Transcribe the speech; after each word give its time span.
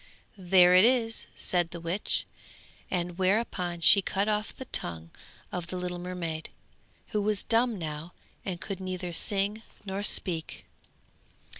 'There 0.35 0.73
it 0.73 0.83
is,' 0.83 1.27
said 1.35 1.69
the 1.69 1.79
witch, 1.79 2.25
and 2.89 3.17
thereupon 3.17 3.79
she 3.79 4.01
cut 4.01 4.27
off 4.27 4.55
the 4.55 4.65
tongue 4.65 5.11
of 5.51 5.67
the 5.67 5.77
little 5.77 5.99
mermaid, 5.99 6.49
who 7.09 7.21
was 7.21 7.43
dumb 7.43 7.77
now 7.77 8.11
and 8.43 8.59
could 8.61 8.79
neither 8.79 9.13
sing 9.13 9.61
nor 9.85 10.01
speak. 10.01 10.65